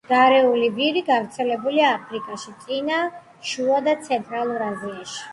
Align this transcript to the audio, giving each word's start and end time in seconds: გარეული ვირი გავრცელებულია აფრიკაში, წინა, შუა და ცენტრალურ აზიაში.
გარეული 0.09 0.67
ვირი 0.77 1.01
გავრცელებულია 1.09 1.91
აფრიკაში, 1.97 2.53
წინა, 2.63 3.01
შუა 3.49 3.77
და 3.89 3.95
ცენტრალურ 4.07 4.65
აზიაში. 4.69 5.21